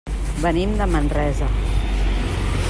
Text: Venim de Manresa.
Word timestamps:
Venim 0.45 0.73
de 0.79 0.87
Manresa. 0.95 1.51